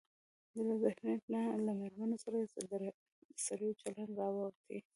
له 0.67 0.75
ذهنيت 0.83 1.23
نه 1.33 1.41
له 1.65 1.71
مېرمنو 1.81 2.15
سره 2.23 2.37
د 3.33 3.37
سړيو 3.47 3.77
چلن 3.81 4.09
راوتى. 4.19 4.77